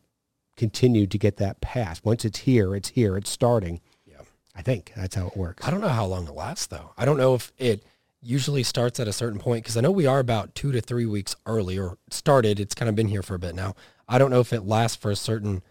continue 0.56 1.06
to 1.06 1.18
get 1.18 1.38
that 1.38 1.62
passed. 1.62 2.04
Once 2.04 2.26
it's 2.26 2.40
here, 2.40 2.76
it's 2.76 2.90
here. 2.90 3.16
It's 3.16 3.30
starting. 3.30 3.80
Yeah. 4.06 4.20
I 4.54 4.60
think 4.60 4.92
that's 4.94 5.14
how 5.14 5.28
it 5.28 5.36
works. 5.38 5.66
I 5.66 5.70
don't 5.70 5.80
know 5.80 5.88
how 5.88 6.04
long 6.04 6.28
it 6.28 6.34
lasts 6.34 6.66
though. 6.66 6.92
I 6.98 7.06
don't 7.06 7.16
know 7.16 7.34
if 7.34 7.50
it 7.56 7.82
usually 8.22 8.62
starts 8.62 9.00
at 9.00 9.08
a 9.08 9.12
certain 9.12 9.38
point 9.38 9.64
because 9.64 9.76
I 9.76 9.80
know 9.80 9.90
we 9.90 10.06
are 10.06 10.18
about 10.18 10.54
two 10.54 10.72
to 10.72 10.80
three 10.80 11.06
weeks 11.06 11.34
early 11.46 11.78
or 11.78 11.98
started. 12.10 12.60
It's 12.60 12.74
kind 12.74 12.88
of 12.88 12.94
been 12.94 13.08
here 13.08 13.22
for 13.22 13.34
a 13.34 13.38
bit 13.38 13.54
now. 13.54 13.74
I 14.08 14.18
don't 14.18 14.30
know 14.30 14.40
if 14.40 14.52
it 14.52 14.66
lasts 14.66 14.96
for 14.96 15.10
a 15.10 15.16
certain 15.16 15.62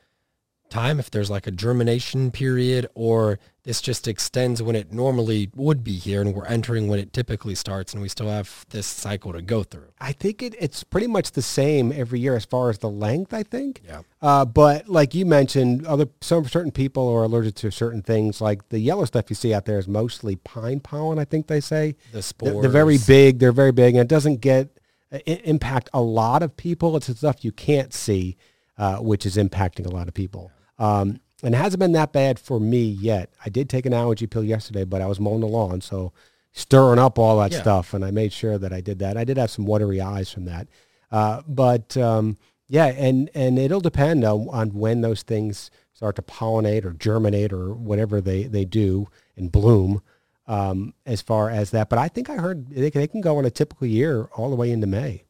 time, 0.70 1.00
if 1.00 1.12
there's 1.12 1.30
like 1.30 1.48
a 1.48 1.52
germination 1.52 2.32
period 2.32 2.88
or 2.96 3.40
this 3.70 3.82
just 3.82 4.08
extends 4.08 4.64
when 4.64 4.76
it 4.76 4.92
normally 4.92 5.52
would 5.56 5.84
be 5.84 5.94
here 5.94 6.22
and 6.22 6.34
we're 6.34 6.48
entering 6.48 6.88
when 6.88 6.98
it 6.98 7.14
typically 7.14 7.54
starts 7.54 7.94
and 7.94 8.02
we 8.02 8.10
still 8.10 8.28
have 8.28 8.66
this 8.72 8.88
cycle 8.88 9.32
to 9.32 9.44
go 9.44 9.62
through. 9.62 9.86
I 10.02 10.12
think 10.12 10.42
it, 10.42 10.56
it's 10.60 10.84
pretty 10.84 11.06
much 11.06 11.34
the 11.34 11.44
same 11.44 11.92
every 11.92 12.20
year 12.20 12.36
as 12.36 12.46
far 12.46 12.72
as 12.72 12.80
the 12.80 12.90
length, 12.90 13.32
I 13.32 13.44
think. 13.44 13.82
Yeah. 13.88 14.02
Uh, 14.24 14.44
but 14.44 14.90
like 14.90 15.14
you 15.14 15.24
mentioned, 15.24 15.86
other 15.86 16.08
some 16.20 16.46
certain 16.48 16.72
people 16.72 17.08
are 17.10 17.22
allergic 17.22 17.54
to 17.58 17.70
certain 17.72 18.02
things. 18.02 18.42
Like 18.42 18.68
the 18.70 18.80
yellow 18.80 19.06
stuff 19.06 19.26
you 19.30 19.36
see 19.36 19.54
out 19.54 19.66
there 19.66 19.78
is 19.78 19.88
mostly 19.88 20.36
pine 20.36 20.80
pollen. 20.80 21.20
I 21.20 21.26
think 21.26 21.46
they 21.46 21.62
say 21.62 21.92
The 22.08 22.14
They're- 22.14 22.22
spores. 22.24 22.62
they're 22.64 22.72
very 22.72 22.98
big. 23.06 23.38
They're 23.38 23.52
very 23.52 23.72
big, 23.72 23.94
and 23.94 24.02
it 24.02 24.08
doesn't 24.08 24.38
get 24.42 24.80
uh, 25.12 25.20
i- 25.28 25.42
impact 25.44 25.92
a 25.94 26.02
lot 26.02 26.42
of 26.42 26.58
people. 26.58 26.98
It's 26.98 27.06
the 27.06 27.14
stuff 27.14 27.46
you 27.46 27.52
can't 27.52 27.94
see, 27.94 28.36
uh, 28.80 28.98
which 28.98 29.28
is 29.28 29.38
impacting 29.38 29.86
a 29.86 29.90
lot 29.92 30.08
of 30.08 30.16
people. 30.16 30.52
Um, 30.80 31.20
and 31.44 31.54
it 31.56 31.58
hasn't 31.58 31.80
been 31.80 31.92
that 31.94 32.12
bad 32.14 32.40
for 32.40 32.60
me 32.60 32.84
yet. 32.84 33.32
I 33.46 33.50
did 33.50 33.70
take 33.70 33.86
an 33.86 33.94
allergy 33.94 34.28
pill 34.28 34.44
yesterday, 34.44 34.84
but 34.84 35.02
I 35.02 35.06
was 35.06 35.20
mowing 35.20 35.42
the 35.42 35.48
lawn, 35.48 35.82
so 35.82 36.12
stirring 36.52 37.00
up 37.00 37.18
all 37.20 37.40
that 37.40 37.52
Yeah. 37.52 37.62
stuff, 37.62 37.94
and 37.94 38.04
I 38.04 38.12
made 38.12 38.34
sure 38.34 38.58
that 38.58 38.74
I 38.74 38.82
did 38.82 39.00
that. 39.00 39.18
I 39.18 39.24
did 39.24 39.38
have 39.38 39.52
some 39.52 39.66
watery 39.66 40.02
eyes 40.02 40.32
from 40.32 40.46
that, 40.46 40.68
uh, 41.12 41.42
but 41.48 41.96
um, 41.98 42.38
yeah, 42.68 42.86
and 42.88 43.30
and 43.34 43.58
it'll 43.60 43.80
depend 43.82 44.24
on, 44.24 44.48
on 44.50 44.70
when 44.72 45.02
those 45.02 45.24
things 45.24 45.70
start 45.94 46.16
to 46.16 46.22
pollinate 46.22 46.86
or 46.86 46.92
germinate 46.94 47.52
or 47.54 47.74
whatever 47.74 48.22
they 48.22 48.44
they 48.44 48.66
do 48.66 49.08
and 49.38 49.52
bloom. 49.52 50.02
Um, 50.48 50.96
as 51.06 51.22
far 51.22 51.52
as 51.52 51.70
that, 51.72 51.90
but 51.90 52.00
I 52.00 52.08
think 52.08 52.28
I 52.28 52.38
heard 52.38 52.70
they, 52.70 52.90
can- 52.90 53.02
they 53.02 53.08
can 53.08 53.22
go 53.22 53.38
in 53.38 53.46
a 53.46 53.52
typical 53.52 53.86
year 53.86 54.30
all 54.36 54.50
the 54.50 54.56
way 54.56 54.72
into 54.72 54.88
May. 54.88 55.26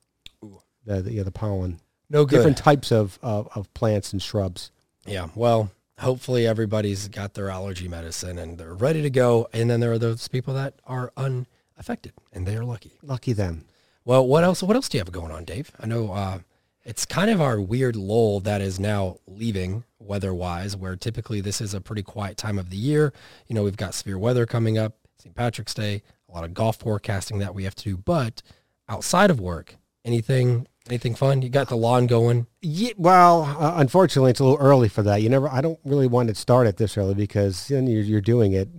The 0.86 1.02
the, 1.02 1.24
the 1.24 1.32
pollen, 1.32 1.82
No 2.10 2.24
good. 2.24 2.38
different 2.38 2.58
types 2.58 2.90
of, 2.92 3.20
of 3.22 3.50
of 3.54 3.74
plants 3.74 4.14
and 4.14 4.22
shrubs. 4.22 4.72
Yeah. 5.06 5.28
Well, 5.36 5.72
hopefully 6.00 6.48
everybody's 6.48 7.08
got 7.08 7.34
their 7.34 7.50
allergy 7.50 7.88
medicine 7.88 8.38
and 8.38 8.58
they're 8.58 8.74
ready 8.74 9.02
to 9.02 9.10
go. 9.10 9.48
And 9.54 9.70
then 9.70 9.80
there 9.80 9.92
are 9.92 10.00
those 10.00 10.28
people 10.28 10.54
that 10.56 10.76
are 10.86 11.12
unaffected 11.18 12.14
and 12.32 12.46
they 12.46 12.56
are 12.56 12.66
lucky. 12.66 12.94
Lucky 13.02 13.34
them. 13.34 13.66
Well, 14.06 14.26
what 14.26 14.44
else? 14.44 14.64
What 14.64 14.76
else 14.76 14.90
do 14.90 14.98
you 14.98 15.02
have 15.02 15.12
going 15.12 15.32
on, 15.32 15.46
Dave? 15.46 15.72
I 15.80 15.86
know 15.86 16.12
uh, 16.14 16.40
it's 16.84 17.06
kind 17.06 17.30
of 17.30 17.42
our 17.42 17.60
weird 17.60 17.96
lull 17.96 18.40
that 18.40 18.62
is 18.62 18.80
now 18.80 19.18
leaving 19.28 19.84
weather-wise, 20.00 20.76
where 20.76 20.96
typically 20.96 21.42
this 21.42 21.62
is 21.62 21.74
a 21.74 21.82
pretty 21.82 22.02
quiet 22.02 22.38
time 22.38 22.58
of 22.58 22.70
the 22.70 22.78
year. 22.78 23.14
You 23.48 23.56
know, 23.56 23.64
we've 23.64 23.78
got 23.78 23.94
severe 23.94 24.18
weather 24.18 24.46
coming 24.46 24.78
up, 24.78 24.96
St. 25.22 25.36
Patrick's 25.36 25.74
Day, 25.74 26.02
a 26.28 26.34
lot 26.34 26.44
of 26.44 26.54
golf 26.54 26.78
forecasting 26.78 27.40
that 27.40 27.54
we 27.54 27.66
have 27.66 27.76
to 27.76 27.84
do. 27.84 27.98
But 27.98 28.42
outside 28.88 29.30
of 29.30 29.40
work, 29.40 29.76
anything 30.06 30.66
Anything 30.90 31.14
fun? 31.14 31.44
You 31.44 31.50
got 31.50 31.70
the 31.70 31.78
lawn 31.78 32.08
going. 32.08 32.48
Yeah, 32.62 32.94
well, 32.98 33.44
uh, 33.44 33.74
unfortunately, 33.76 34.32
it's 34.32 34.40
a 34.40 34.44
little 34.44 34.58
early 34.60 34.90
for 34.90 35.04
that. 35.04 35.22
You 35.22 35.30
never. 35.30 35.48
I 35.48 35.62
don't 35.62 35.80
really 35.86 36.08
want 36.08 36.30
to 36.30 36.36
start 36.36 36.66
it 36.66 36.78
this 36.78 36.98
early 36.98 37.14
because 37.14 37.68
then 37.68 37.86
you're, 37.86 38.02
you're 38.02 38.22
doing 38.22 38.54
it 38.54 38.70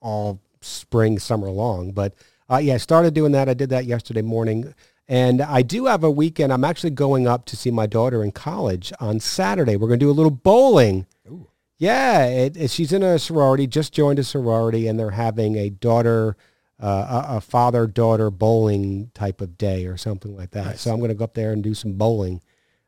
all 0.00 0.40
spring, 0.62 1.18
summer 1.18 1.50
long. 1.50 1.92
But 1.92 2.14
uh, 2.50 2.56
yeah, 2.56 2.74
I 2.74 2.78
started 2.78 3.12
doing 3.12 3.32
that. 3.32 3.50
I 3.50 3.54
did 3.54 3.68
that 3.68 3.84
yesterday 3.84 4.22
morning, 4.22 4.72
and 5.08 5.42
I 5.42 5.60
do 5.60 5.84
have 5.84 6.04
a 6.04 6.10
weekend. 6.10 6.54
I'm 6.54 6.64
actually 6.64 6.90
going 6.90 7.26
up 7.26 7.44
to 7.46 7.56
see 7.56 7.70
my 7.70 7.86
daughter 7.86 8.24
in 8.24 8.32
college 8.32 8.90
on 8.98 9.20
Saturday. 9.20 9.76
We're 9.76 9.88
going 9.88 10.00
to 10.00 10.06
do 10.06 10.10
a 10.10 10.12
little 10.12 10.30
bowling. 10.30 11.06
Ooh. 11.28 11.48
Yeah, 11.76 12.24
it, 12.24 12.56
it, 12.56 12.70
she's 12.70 12.94
in 12.94 13.02
a 13.02 13.18
sorority. 13.18 13.66
Just 13.66 13.92
joined 13.92 14.18
a 14.18 14.24
sorority, 14.24 14.88
and 14.88 14.98
they're 14.98 15.10
having 15.10 15.56
a 15.56 15.68
daughter. 15.68 16.34
Uh, 16.80 17.24
a, 17.28 17.36
a 17.36 17.40
father-daughter 17.40 18.30
bowling 18.30 19.10
type 19.12 19.40
of 19.40 19.58
day 19.58 19.86
or 19.86 19.96
something 19.96 20.36
like 20.36 20.52
that. 20.52 20.64
Nice. 20.64 20.80
So 20.82 20.92
I'm 20.92 20.98
going 20.98 21.08
to 21.08 21.14
go 21.16 21.24
up 21.24 21.34
there 21.34 21.50
and 21.52 21.62
do 21.62 21.74
some 21.74 21.94
bowling 21.94 22.40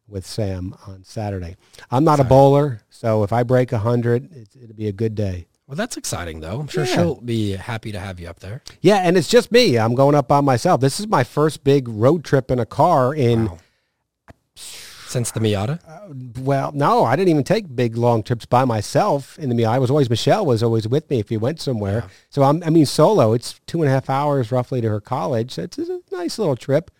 with 0.07 0.25
Sam 0.25 0.75
on 0.87 1.03
Saturday. 1.05 1.57
I'm 1.91 2.05
not 2.05 2.21
a 2.21 2.25
bowler, 2.25 2.83
so 2.89 3.25
if 3.25 3.33
I 3.33 3.43
break 3.43 3.73
100, 3.73 4.33
it, 4.33 4.49
it'll 4.63 4.77
be 4.77 4.87
a 4.89 4.93
good 4.93 5.15
day. 5.17 5.47
Well, 5.67 5.77
that's 5.77 5.97
exciting, 5.97 6.41
though. 6.41 6.59
I'm 6.61 6.67
sure 6.69 6.85
Yeah. 6.85 6.95
she'll 6.95 7.21
be 7.21 7.53
happy 7.53 7.93
to 7.93 7.99
have 8.01 8.19
you 8.21 8.29
up 8.29 8.41
there. 8.41 8.63
Yeah, 8.81 8.97
and 8.99 9.17
it's 9.17 9.29
just 9.29 9.51
me. 9.53 9.79
I'm 9.79 9.95
going 9.95 10.15
up 10.17 10.27
by 10.29 10.41
myself. 10.41 10.81
This 10.81 10.99
is 11.01 11.07
my 11.09 11.23
first 11.25 11.63
big 11.65 11.89
road 11.89 12.25
trip 12.25 12.51
in 12.51 12.59
a 12.59 12.67
car 12.67 13.15
in, 13.15 13.47
Wow. 13.47 13.59
Since 15.11 15.33
the 15.33 15.41
Miata? 15.41 15.81
well, 16.41 16.71
no, 16.73 17.05
I 17.05 17.17
didn't 17.17 17.31
even 17.31 17.43
take 17.43 17.75
big 17.75 17.97
long 17.97 18.23
trips 18.23 18.47
by 18.47 18.65
myself 18.65 19.37
in 19.41 19.49
the 19.49 19.57
Miata. 19.57 19.69
I 19.71 19.79
was 19.81 19.91
always, 19.91 20.09
Michelle 20.09 20.47
was 20.47 20.63
always 20.63 20.87
with 20.87 21.11
me 21.11 21.19
if 21.19 21.31
we 21.31 21.37
went 21.37 21.61
somewhere. 21.61 22.03
Yeah. 22.05 22.09
So 22.31 22.43
I'm, 22.45 22.63
I 22.63 22.71
mean, 22.71 22.87
solo, 22.87 23.33
it's 23.33 23.59
two 23.67 23.83
and 23.83 23.89
a 23.91 23.93
half 23.93 24.09
hours 24.09 24.53
roughly 24.53 24.81
to 24.81 24.89
her 24.89 25.01
college. 25.01 25.59
It's 25.59 25.79
a 25.79 26.01
nice 26.13 26.39
little 26.39 26.55
trip. 26.55 26.91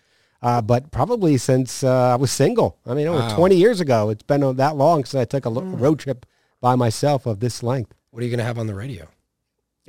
Uh, 0.41 0.61
but 0.61 0.91
probably 0.91 1.37
since 1.37 1.83
uh, 1.83 2.09
I 2.13 2.15
was 2.15 2.31
single. 2.31 2.77
I 2.85 2.93
mean, 2.95 3.07
it 3.07 3.11
was 3.11 3.21
Wow. 3.31 3.35
20 3.37 3.55
years 3.55 3.79
ago. 3.79 4.09
It's 4.09 4.23
been 4.23 4.43
uh, 4.43 4.51
that 4.53 4.75
long 4.75 5.05
since 5.05 5.21
I 5.21 5.25
took 5.25 5.45
a 5.45 5.49
lo- 5.49 5.61
road 5.61 5.99
trip 5.99 6.25
by 6.59 6.75
myself 6.75 7.25
of 7.25 7.39
this 7.39 7.63
length. 7.63 7.93
What 8.09 8.21
are 8.21 8.25
you 8.25 8.31
going 8.31 8.39
to 8.39 8.43
have 8.43 8.57
on 8.57 8.67
the 8.67 8.75
radio? 8.75 9.07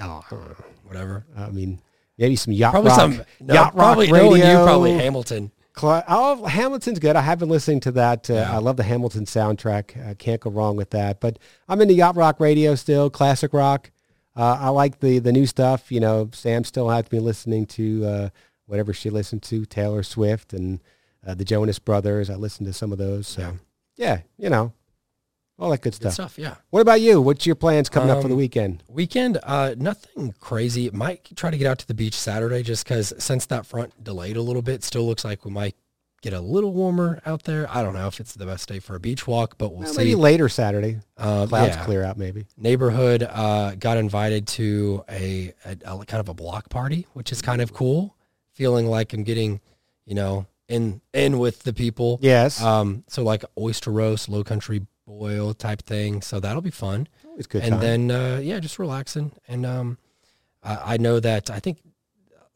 Oh, 0.00 0.23
Whatever. 0.85 1.25
I 1.37 1.49
mean, 1.50 1.81
maybe 2.19 2.37
some 2.37 2.52
yacht 2.52 2.73
Probably 2.73 2.91
rock, 2.91 2.99
some. 3.00 3.23
No, 3.41 3.55
yacht 3.55 3.75
rock 3.75 3.97
radio. 3.97 4.14
knowing 4.17 4.43
you, 4.43 4.64
probably 4.64 4.93
Hamilton. 4.93 5.50
Oh, 5.81 6.45
Hamilton's 6.45 6.99
good. 6.99 7.17
I 7.17 7.23
have 7.23 7.38
been 7.38 7.49
listening 7.49 7.81
to 7.81 7.93
that. 7.93 8.29
Uh, 8.29 8.35
Yeah. 8.35 8.55
I 8.55 8.59
love 8.59 8.76
the 8.76 8.83
Hamilton 8.83 9.25
soundtrack. 9.25 10.07
I 10.07 10.14
can't 10.14 10.41
go 10.41 10.50
wrong 10.50 10.76
with 10.76 10.91
that. 10.91 11.21
But 11.21 11.38
I'm 11.69 11.81
into 11.81 11.95
yacht 11.95 12.17
rock 12.17 12.41
radio 12.41 12.75
still, 12.75 13.09
classic 13.11 13.52
rock. 13.52 13.91
Uh, 14.37 14.57
I 14.61 14.69
like 14.71 15.00
the 15.00 15.19
the 15.19 15.33
new 15.33 15.47
stuff. 15.47 15.91
You 15.93 16.00
know, 16.00 16.31
Sam 16.33 16.64
still 16.64 16.88
has 16.88 17.11
me 17.12 17.19
listening 17.21 17.67
to 17.67 18.05
uh, 18.07 18.29
whatever 18.67 18.93
she 18.93 19.11
listened 19.11 19.43
to, 19.45 19.64
Taylor 19.67 20.02
Swift 20.02 20.52
and 20.52 20.81
uh, 21.26 21.35
the 21.35 21.45
Jonas 21.45 21.79
Brothers. 21.79 22.31
I 22.31 22.35
listen 22.37 22.64
to 22.67 22.73
some 22.73 22.93
of 22.93 22.99
those. 22.99 23.26
So 23.29 23.43
Yeah. 23.43 23.52
yeah, 23.97 24.21
you 24.38 24.50
know, 24.50 24.73
all 25.62 25.71
that 25.71 25.81
good 25.81 25.92
Good 25.92 26.12
stuff. 26.12 26.12
stuff, 26.14 26.38
yeah. 26.38 26.57
What 26.71 26.81
about 26.81 27.00
you? 27.00 27.21
What's 27.21 27.47
your 27.47 27.54
plans 27.54 27.88
coming 27.88 28.11
up 28.11 28.21
for 28.21 28.28
the 28.28 28.35
Um, 28.35 28.38
weekend? 28.38 28.83
Weekend, 28.88 29.38
uh, 29.45 29.75
nothing 29.78 30.35
crazy. 30.40 30.90
Might 30.90 31.37
try 31.37 31.50
to 31.50 31.57
get 31.57 31.66
out 31.69 31.78
to 31.78 31.87
the 31.87 31.95
beach 31.95 32.19
Saturday 32.19 32.62
just 32.62 32.85
because 32.85 33.12
since 33.19 33.47
that 33.47 33.64
front 33.64 34.02
delayed 34.02 34.37
a 34.37 34.42
little 34.42 34.62
bit, 34.62 34.83
still 34.83 35.07
looks 35.07 35.25
like 35.25 35.45
we 35.45 35.50
might 35.52 35.76
get 36.21 36.33
a 36.33 36.40
little 36.40 36.73
warmer 36.73 37.21
out 37.26 37.45
there. 37.45 37.66
I 37.71 37.83
don't 37.83 37.95
know 37.95 38.07
if 38.07 38.21
it's 38.21 38.35
the 38.35 38.47
best 38.47 38.69
day 38.69 38.78
for 38.78 38.95
a 38.97 39.00
beach 39.00 39.26
walk, 39.26 39.57
but 39.59 39.71
we'll 39.73 39.83
Well, 39.85 39.92
see. 39.92 39.99
maybe 39.99 40.14
later 40.14 40.49
Saturday. 40.49 40.99
Uh, 41.16 41.47
Clouds 41.47 41.76
yeah. 41.76 41.85
clear 41.85 42.04
out, 42.04 42.16
maybe. 42.16 42.47
Neighborhood 42.57 43.23
uh, 43.28 43.75
got 43.76 43.97
invited 43.99 44.47
to 44.49 45.04
a, 45.09 45.52
a, 45.64 45.76
a 45.85 46.04
kind 46.07 46.21
of 46.21 46.28
a 46.28 46.35
block 46.35 46.69
party, 46.71 47.07
which 47.12 47.33
is 47.33 47.40
kind 47.42 47.61
of 47.61 47.73
cool. 47.73 48.16
Feeling 48.52 48.87
like 48.87 49.12
I'm 49.12 49.23
getting, 49.25 49.61
you 50.07 50.14
know, 50.14 50.47
in 50.69 51.00
in 51.12 51.38
with 51.38 51.64
the 51.64 51.73
people. 51.73 52.19
Yes, 52.23 52.62
Um, 52.62 53.02
so 53.09 53.23
like 53.25 53.45
oyster 53.59 53.90
roast, 53.90 54.28
low 54.28 54.45
country 54.45 54.87
boil 55.19 55.54
type 55.54 55.83
thing. 55.83 56.23
So 56.23 56.40
that'll 56.40 56.62
be 56.62 56.71
fun. 56.71 57.09
always 57.26 57.47
good 57.47 57.62
and 57.62 57.73
time. 57.73 57.81
then 57.81 58.11
uh, 58.11 58.40
yeah, 58.42 58.59
just 58.61 58.78
relaxing. 58.78 59.33
And 59.49 59.64
um, 59.66 59.99
I, 60.62 60.95
I 60.95 60.97
know 60.97 61.21
that 61.21 61.50
I 61.50 61.61
think 61.61 61.78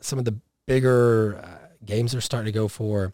some 0.01 0.19
of 0.19 0.25
the 0.25 0.37
bigger 0.67 1.41
uh, 1.43 1.49
games 1.85 2.15
are 2.15 2.21
starting 2.21 2.47
to 2.53 2.59
go 2.59 2.69
for 2.69 3.13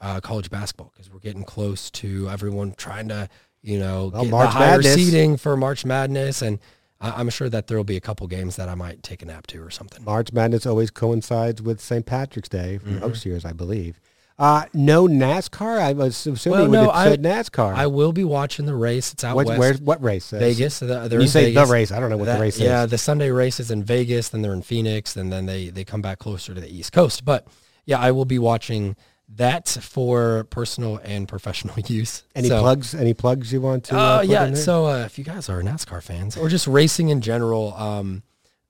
uh, 0.00 0.20
college 0.20 0.50
basketball 0.50 0.90
because 0.92 1.10
we're 1.12 1.20
getting 1.20 1.44
close 1.44 1.90
to 1.90 2.28
everyone 2.30 2.74
trying 2.76 3.08
to 3.08 3.28
you 3.62 3.78
know 3.78 4.10
Well, 4.12 4.24
get 4.24 4.30
March 4.30 4.46
the 4.48 4.50
higher 4.58 4.76
Madness. 4.78 4.94
seeding 4.94 5.36
for 5.36 5.56
March 5.56 5.84
Madness, 5.84 6.42
and 6.42 6.58
I'm 7.00 7.30
sure 7.30 7.48
that 7.48 7.66
there 7.66 7.76
will 7.76 7.84
be 7.84 7.96
a 7.96 8.00
couple 8.00 8.26
games 8.28 8.54
that 8.56 8.68
I 8.68 8.74
might 8.76 9.02
take 9.02 9.22
a 9.22 9.26
nap 9.26 9.46
to 9.48 9.62
or 9.62 9.70
something. 9.70 10.04
March 10.04 10.32
Madness 10.32 10.66
always 10.66 10.90
coincides 10.90 11.60
with 11.60 11.80
St. 11.80 12.06
Patrick's 12.06 12.48
Day 12.48 12.78
for 12.78 12.86
Mhm. 12.90 13.00
most 13.00 13.26
years, 13.26 13.44
I 13.44 13.52
believe. 13.52 14.00
Uh, 14.42 14.64
no 14.74 15.06
NASCAR. 15.06 15.78
I 15.78 15.92
was 15.92 16.26
assuming 16.26 16.58
Well, 16.62 16.68
no, 16.86 16.90
I- 16.90 17.10
said 17.10 17.22
NASCAR. 17.22 17.74
I 17.74 17.86
will 17.86 18.12
be 18.12 18.24
watching 18.24 18.66
the 18.66 18.74
race. 18.74 19.12
It's 19.12 19.22
out 19.22 19.36
what, 19.36 19.46
west, 19.46 19.58
where, 19.60 19.74
what 19.74 20.02
race? 20.02 20.32
is? 20.32 20.40
Vegas. 20.40 20.74
So 20.74 20.86
they're 20.86 21.00
When 21.08 21.20
you 21.20 21.28
say 21.28 21.44
Vegas. 21.52 21.68
the 21.68 21.72
race. 21.72 21.92
I 21.92 22.00
don't 22.00 22.10
know 22.10 22.16
what 22.16 22.26
That- 22.26 22.36
the 22.38 22.42
race 22.42 22.56
is. 22.56 22.62
yeah, 22.62 22.84
the 22.86 22.98
Sunday 22.98 23.30
race 23.30 23.60
is 23.60 23.70
in 23.70 23.84
Vegas, 23.84 24.30
then 24.30 24.42
they're 24.42 24.52
in 24.52 24.62
Phoenix, 24.62 25.16
and 25.16 25.32
then 25.32 25.46
they 25.46 25.68
they 25.68 25.84
come 25.84 26.02
back 26.02 26.18
closer 26.18 26.54
to 26.54 26.60
the 26.60 26.68
East 26.68 26.92
Coast. 26.92 27.24
But 27.24 27.46
yeah, 27.86 27.98
I 28.00 28.10
will 28.10 28.24
be 28.24 28.38
watching 28.40 28.96
that 29.34 29.68
for 29.68 30.44
personal 30.50 31.00
and 31.04 31.28
professional 31.28 31.76
use. 31.86 32.24
Any 32.34 32.48
So, 32.48 32.60
plugs? 32.60 32.94
Any 32.96 33.14
plugs 33.14 33.52
you 33.52 33.60
want 33.60 33.84
to? 33.84 33.96
Uh, 33.96 34.18
Uh, 34.18 34.22
yeah. 34.22 34.54
So 34.54 34.86
uh, 34.86 35.04
if 35.06 35.18
you 35.18 35.24
guys 35.24 35.48
are 35.48 35.62
NASCAR 35.62 36.02
fans 36.02 36.36
or 36.36 36.48
just 36.48 36.66
racing 36.66 37.10
in 37.10 37.20
general, 37.20 37.74
um, 37.74 38.24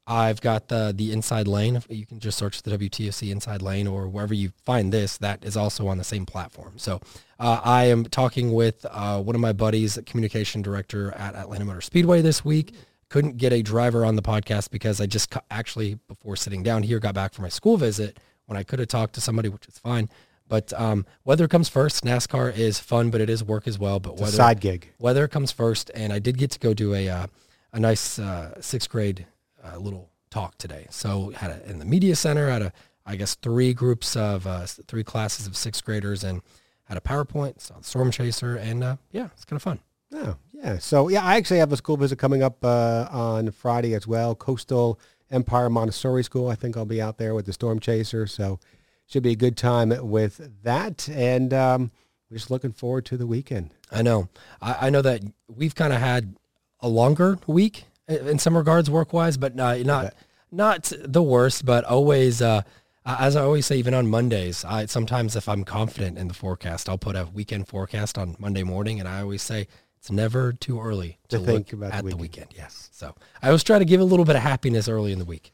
I've 0.06 0.40
got 0.40 0.68
the 0.68 0.92
the 0.94 1.12
Inside 1.12 1.46
Lane. 1.46 1.80
You 1.88 2.06
can 2.06 2.18
just 2.18 2.36
search 2.36 2.62
the 2.62 2.76
WTOC 2.76 3.30
Inside 3.30 3.62
Lane 3.62 3.86
or 3.86 4.08
wherever 4.08 4.34
you 4.34 4.52
find 4.64 4.92
this. 4.92 5.16
That 5.18 5.44
is 5.44 5.56
also 5.56 5.86
on 5.86 5.98
the 5.98 6.04
same 6.04 6.26
platform. 6.26 6.74
So 6.76 7.00
uh, 7.38 7.60
I 7.64 7.84
am 7.84 8.04
talking 8.04 8.52
with 8.52 8.84
uh, 8.90 9.22
one 9.22 9.34
of 9.34 9.40
my 9.40 9.52
buddies, 9.52 9.98
communication 10.06 10.62
director 10.62 11.12
at 11.12 11.34
Atlanta 11.34 11.64
Motor 11.64 11.80
Speedway 11.80 12.20
this 12.20 12.44
week. 12.44 12.74
Couldn't 13.08 13.36
get 13.36 13.52
a 13.52 13.62
driver 13.62 14.04
on 14.04 14.16
the 14.16 14.22
podcast 14.22 14.70
because 14.70 15.00
I 15.00 15.06
just 15.06 15.30
cu- 15.30 15.40
actually 15.50 15.98
before 16.08 16.34
sitting 16.34 16.62
down 16.62 16.82
here 16.82 16.98
got 16.98 17.14
back 17.14 17.34
from 17.34 17.42
my 17.42 17.48
school 17.50 17.76
visit 17.76 18.18
when 18.46 18.56
I 18.56 18.62
could 18.62 18.78
have 18.78 18.88
talked 18.88 19.14
to 19.14 19.20
somebody, 19.20 19.48
which 19.48 19.68
is 19.68 19.78
fine. 19.78 20.08
But 20.48 20.72
um, 20.78 21.06
weather 21.24 21.46
comes 21.46 21.68
first. 21.68 22.04
NASCAR 22.04 22.56
is 22.56 22.78
fun, 22.80 23.10
but 23.10 23.20
it 23.20 23.30
is 23.30 23.44
work 23.44 23.68
as 23.68 23.78
well. 23.78 24.00
But 24.00 24.18
weather 24.18 24.32
side 24.32 24.60
gig. 24.60 24.92
weather 24.98 25.28
comes 25.28 25.52
first, 25.52 25.90
and 25.94 26.12
I 26.12 26.18
did 26.18 26.36
get 26.38 26.50
to 26.52 26.58
go 26.58 26.74
do 26.74 26.94
a 26.94 27.08
uh, 27.08 27.26
a 27.72 27.80
nice 27.80 28.18
uh, 28.18 28.60
sixth 28.60 28.90
grade 28.90 29.26
uh, 29.64 29.76
little 29.78 30.10
talk 30.30 30.56
today. 30.58 30.86
So 30.90 31.30
had 31.30 31.50
a, 31.50 31.70
in 31.70 31.78
the 31.78 31.84
media 31.84 32.16
center, 32.16 32.50
had 32.50 32.62
a 32.62 32.72
I 33.04 33.16
guess 33.16 33.34
three 33.34 33.74
groups 33.74 34.16
of 34.16 34.46
uh, 34.46 34.66
three 34.66 35.04
classes 35.04 35.46
of 35.46 35.56
sixth 35.56 35.84
graders, 35.84 36.22
and 36.22 36.40
had 36.84 36.96
a 36.96 37.00
PowerPoint, 37.00 37.60
saw 37.60 37.78
the 37.78 37.84
Storm 37.84 38.10
Chaser, 38.10 38.56
and 38.56 38.84
uh, 38.84 38.96
yeah, 39.10 39.28
it's 39.34 39.44
kind 39.44 39.56
of 39.56 39.62
fun. 39.62 39.80
Yeah, 40.10 40.34
yeah. 40.52 40.78
So 40.78 41.08
yeah, 41.08 41.24
I 41.24 41.36
actually 41.36 41.58
have 41.58 41.72
a 41.72 41.76
school 41.76 41.96
visit 41.96 42.18
coming 42.18 42.42
up 42.42 42.64
uh, 42.64 43.08
on 43.10 43.50
Friday 43.50 43.94
as 43.94 44.06
well. 44.06 44.34
Coastal 44.34 45.00
Empire 45.30 45.70
Montessori 45.70 46.22
School. 46.22 46.48
I 46.48 46.54
think 46.54 46.76
I'll 46.76 46.84
be 46.84 47.02
out 47.02 47.18
there 47.18 47.34
with 47.34 47.46
the 47.46 47.52
Storm 47.52 47.80
Chaser. 47.80 48.26
So 48.26 48.60
should 49.06 49.22
be 49.22 49.32
a 49.32 49.36
good 49.36 49.56
time 49.56 49.92
with 50.08 50.62
that. 50.62 51.08
And 51.08 51.52
um, 51.52 51.90
we're 52.30 52.36
just 52.36 52.50
looking 52.50 52.72
forward 52.72 53.04
to 53.06 53.16
the 53.16 53.26
weekend. 53.26 53.70
I 53.90 54.02
know. 54.02 54.28
I, 54.60 54.86
I 54.86 54.90
know 54.90 55.02
that 55.02 55.22
we've 55.48 55.74
kind 55.74 55.92
of 55.92 56.00
had 56.00 56.36
a 56.80 56.88
longer 56.88 57.38
week 57.46 57.84
in 58.12 58.38
some 58.38 58.56
regards, 58.56 58.88
work 58.90 59.12
wise, 59.12 59.36
but 59.36 59.58
uh, 59.58 59.76
not 59.78 60.14
not 60.50 60.92
the 61.02 61.22
worst. 61.22 61.64
But 61.64 61.84
always, 61.84 62.40
uh, 62.42 62.62
as 63.04 63.36
I 63.36 63.42
always 63.42 63.66
say, 63.66 63.76
even 63.76 63.94
on 63.94 64.06
Mondays, 64.08 64.64
I 64.64 64.86
sometimes 64.86 65.36
if 65.36 65.48
I'm 65.48 65.64
confident 65.64 66.18
in 66.18 66.28
the 66.28 66.34
forecast, 66.34 66.88
I'll 66.88 66.98
put 66.98 67.16
a 67.16 67.28
weekend 67.32 67.68
forecast 67.68 68.18
on 68.18 68.36
Monday 68.38 68.62
morning, 68.62 69.00
and 69.00 69.08
I 69.08 69.20
always 69.22 69.42
say 69.42 69.66
it's 69.98 70.10
never 70.10 70.52
too 70.52 70.80
early 70.80 71.18
To 71.28 71.38
to, 71.38 71.44
think 71.44 71.72
about 71.72 71.90
the 71.92 71.96
at 71.96 72.04
the 72.04 72.16
weekend. 72.16 72.48
weekend. 72.48 72.48
Yes. 72.56 72.88
So 72.92 73.14
I 73.40 73.46
always 73.48 73.62
try 73.64 73.78
to 73.78 73.84
give 73.84 74.00
a 74.00 74.04
little 74.04 74.24
bit 74.24 74.36
of 74.36 74.42
happiness 74.42 74.88
early 74.88 75.12
in 75.12 75.18
the 75.18 75.24
week. 75.24 75.52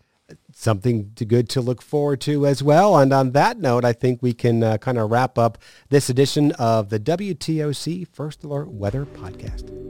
something 0.52 1.12
to 1.16 1.24
good 1.24 1.48
to 1.50 1.60
look 1.60 1.80
forward 1.82 2.20
to 2.22 2.44
as 2.46 2.62
well. 2.62 2.98
And 2.98 3.12
on 3.12 3.32
that 3.32 3.58
note, 3.58 3.84
I 3.84 3.92
think 3.94 4.22
we 4.22 4.32
can 4.34 4.62
uh, 4.62 4.76
kind 4.78 4.98
of 4.98 5.10
wrap 5.10 5.38
up 5.38 5.56
this 5.90 6.10
edition 6.10 6.52
of 6.52 6.88
the 6.90 6.98
WTOC 7.00 8.06
First 8.08 8.44
Alert 8.44 8.68
Weather 8.68 9.06
Podcast. 9.06 9.88